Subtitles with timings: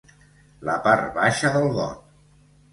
[0.69, 2.13] La part baixa del got.